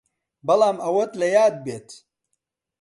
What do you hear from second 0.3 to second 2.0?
بەڵام ئەوەت لە یاد بێت